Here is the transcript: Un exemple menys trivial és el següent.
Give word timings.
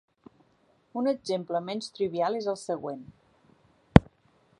Un 1.01 1.09
exemple 1.11 1.61
menys 1.67 1.91
trivial 1.99 2.39
és 2.39 2.47
el 2.53 2.57
següent. 2.61 3.05